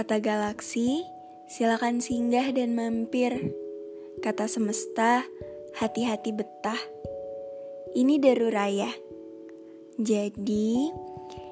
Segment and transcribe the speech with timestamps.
[0.00, 1.04] Kata galaksi,
[1.44, 3.52] silakan singgah dan mampir.
[4.24, 5.28] Kata semesta,
[5.76, 6.80] hati-hati betah.
[7.92, 8.88] Ini Daruraya.
[10.00, 10.88] Jadi,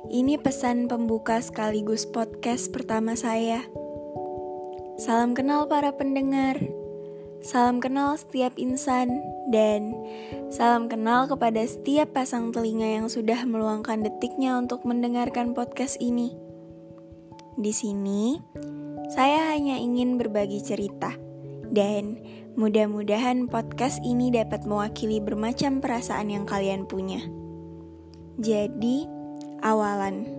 [0.09, 3.69] ini pesan pembuka sekaligus podcast pertama saya.
[4.97, 6.57] Salam kenal para pendengar.
[7.45, 9.13] Salam kenal setiap insan
[9.53, 9.93] dan
[10.49, 16.48] salam kenal kepada setiap pasang telinga yang sudah meluangkan detiknya untuk mendengarkan podcast ini.
[17.59, 18.39] Di sini,
[19.11, 21.11] saya hanya ingin berbagi cerita,
[21.67, 22.23] dan
[22.55, 27.19] mudah-mudahan podcast ini dapat mewakili bermacam perasaan yang kalian punya.
[28.39, 29.11] Jadi,
[29.59, 30.31] awalan.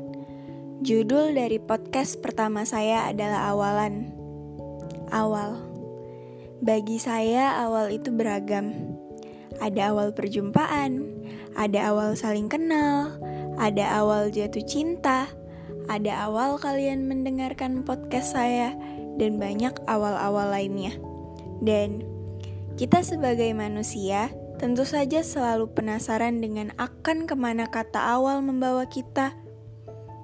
[0.79, 4.15] Judul dari podcast pertama saya adalah Awalan.
[5.11, 5.59] Awal.
[6.63, 8.95] Bagi saya, awal itu beragam.
[9.59, 11.03] Ada awal perjumpaan,
[11.51, 13.11] ada awal saling kenal,
[13.59, 15.27] ada awal jatuh cinta,
[15.89, 18.77] ada awal kalian mendengarkan podcast saya,
[19.17, 20.93] dan banyak awal-awal lainnya.
[21.59, 22.05] Dan
[22.79, 24.31] kita sebagai manusia
[24.61, 29.35] tentu saja selalu penasaran dengan akan ke mana kata awal membawa kita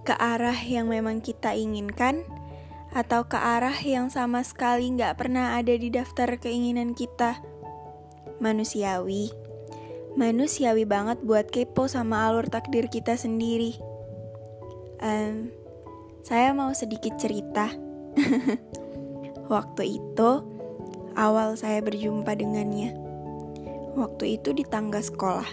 [0.05, 2.23] ke arah yang memang kita inginkan
[2.95, 7.43] atau ke arah yang sama sekali nggak pernah ada di daftar keinginan kita.
[8.39, 9.31] Manusiawi,
[10.15, 13.75] manusiawi banget buat kepo sama alur takdir kita sendiri
[15.01, 15.49] um,
[16.25, 17.69] saya mau sedikit cerita.
[19.53, 20.31] Waktu itu,
[21.13, 22.97] awal saya berjumpa dengannya.
[23.95, 25.47] Waktu itu di tangga sekolah.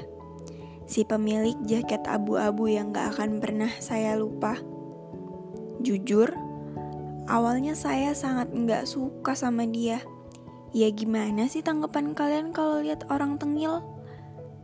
[0.89, 4.59] Si pemilik jaket abu-abu yang gak akan pernah saya lupa.
[5.85, 6.35] Jujur,
[7.31, 10.03] awalnya saya sangat gak suka sama dia.
[10.73, 13.85] Ya gimana sih tanggapan kalian kalau lihat orang tengil?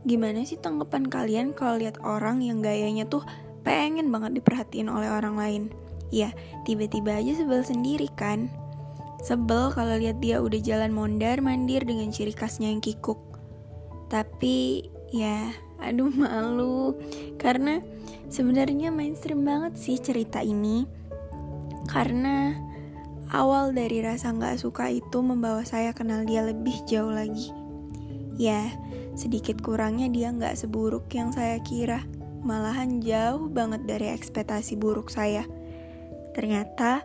[0.09, 3.21] Gimana sih tanggapan kalian kalau lihat orang yang gayanya tuh
[3.61, 5.63] pengen banget diperhatiin oleh orang lain.
[6.09, 6.33] Ya,
[6.65, 8.49] tiba-tiba aja sebel sendiri kan.
[9.21, 13.19] Sebel kalau lihat dia udah jalan mondar mandir dengan ciri khasnya yang kikuk.
[14.09, 16.97] Tapi ya, aduh malu
[17.37, 17.83] karena
[18.31, 20.87] sebenarnya mainstream banget sih cerita ini.
[21.85, 22.57] Karena
[23.29, 27.53] awal dari rasa nggak suka itu membawa saya kenal dia lebih jauh lagi.
[28.39, 28.71] Ya,
[29.19, 32.01] sedikit kurangnya dia nggak seburuk yang saya kira
[32.41, 35.45] malahan jauh banget dari ekspektasi buruk saya.
[36.33, 37.03] Ternyata,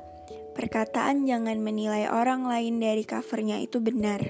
[0.54, 4.22] perkataan jangan menilai orang lain dari covernya itu benar.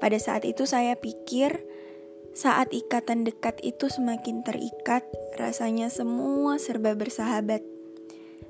[0.00, 1.60] Pada saat itu saya pikir,
[2.32, 5.04] saat ikatan dekat itu semakin terikat,
[5.36, 7.60] rasanya semua serba bersahabat.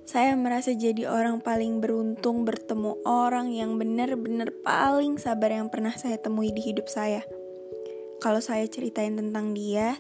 [0.07, 6.19] Saya merasa jadi orang paling beruntung bertemu orang yang benar-benar paling sabar yang pernah saya
[6.19, 7.23] temui di hidup saya.
[8.21, 9.97] Kalau saya ceritain tentang dia,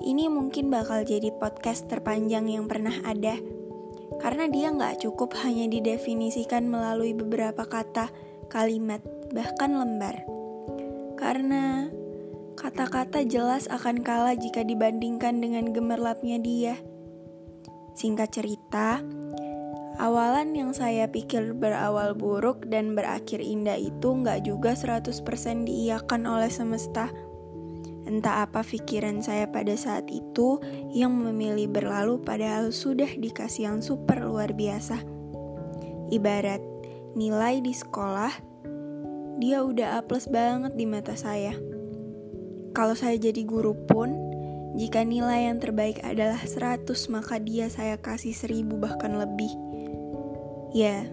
[0.00, 3.36] ini mungkin bakal jadi podcast terpanjang yang pernah ada.
[4.20, 8.08] Karena dia nggak cukup hanya didefinisikan melalui beberapa kata,
[8.48, 10.24] kalimat, bahkan lembar.
[11.20, 11.88] Karena
[12.56, 16.76] kata-kata jelas akan kalah jika dibandingkan dengan gemerlapnya dia.
[17.96, 19.04] Singkat cerita,
[20.00, 26.48] awalan yang saya pikir berawal buruk dan berakhir indah itu nggak juga 100% diiakan oleh
[26.48, 27.12] semesta.
[28.10, 30.58] Entah apa pikiran saya pada saat itu
[30.90, 34.98] yang memilih berlalu padahal sudah dikasih yang super luar biasa.
[36.10, 36.58] Ibarat
[37.14, 38.34] nilai di sekolah,
[39.38, 41.54] dia udah A plus banget di mata saya.
[42.74, 44.10] Kalau saya jadi guru pun,
[44.74, 49.54] jika nilai yang terbaik adalah 100 maka dia saya kasih 1000 bahkan lebih.
[50.74, 51.06] Ya,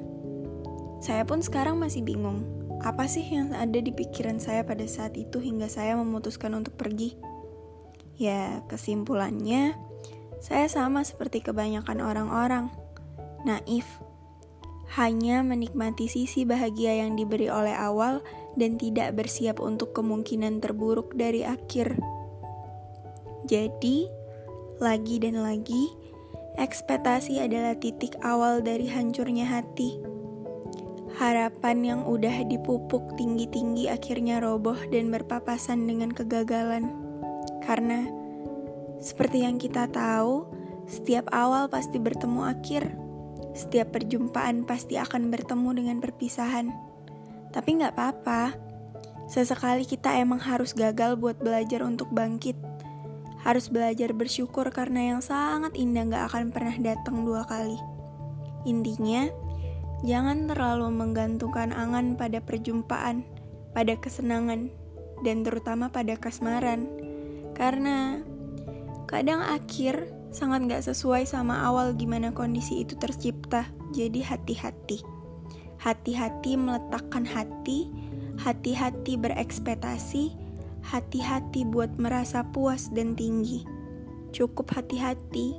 [0.97, 5.41] saya pun sekarang masih bingung apa sih yang ada di pikiran saya pada saat itu
[5.41, 7.17] hingga saya memutuskan untuk pergi?
[8.17, 9.77] Ya, kesimpulannya,
[10.41, 12.69] saya sama seperti kebanyakan orang-orang,
[13.45, 13.85] naif,
[14.97, 18.21] hanya menikmati sisi bahagia yang diberi oleh awal
[18.57, 21.97] dan tidak bersiap untuk kemungkinan terburuk dari akhir.
[23.45, 24.09] Jadi,
[24.81, 25.93] lagi dan lagi,
[26.57, 30.06] ekspektasi adalah titik awal dari hancurnya hati
[31.17, 36.93] Harapan yang udah dipupuk tinggi-tinggi akhirnya roboh dan berpapasan dengan kegagalan.
[37.65, 38.05] Karena
[39.01, 40.45] seperti yang kita tahu,
[40.85, 42.93] setiap awal pasti bertemu akhir.
[43.57, 46.69] Setiap perjumpaan pasti akan bertemu dengan perpisahan.
[47.49, 48.53] Tapi nggak apa-apa.
[49.25, 52.53] Sesekali kita emang harus gagal buat belajar untuk bangkit.
[53.41, 57.81] Harus belajar bersyukur karena yang sangat indah nggak akan pernah datang dua kali.
[58.69, 59.46] Intinya,
[60.05, 63.25] Jangan terlalu menggantungkan angan pada perjumpaan,
[63.73, 64.69] pada kesenangan,
[65.25, 66.85] dan terutama pada kasmaran.
[67.57, 68.21] Karena
[69.09, 73.71] kadang akhir Sangat gak sesuai sama awal gimana kondisi itu tercipta.
[73.95, 74.99] Jadi hati-hati.
[75.79, 77.87] Hati-hati meletakkan hati,
[78.41, 80.35] hati-hati berekspektasi,
[80.83, 83.63] hati-hati buat merasa puas dan tinggi.
[84.35, 85.55] Cukup hati-hati.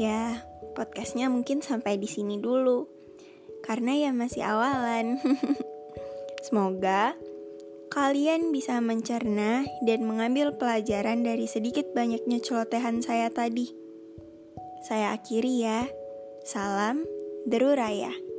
[0.00, 0.40] Ya,
[0.72, 3.01] podcastnya mungkin sampai di sini dulu.
[3.62, 5.22] Karena ya masih awalan.
[6.46, 7.14] Semoga
[7.92, 13.70] kalian bisa mencerna dan mengambil pelajaran dari sedikit banyaknya celotehan saya tadi.
[14.82, 15.86] Saya akhiri ya.
[16.42, 17.06] Salam
[17.46, 18.31] Deru Raya.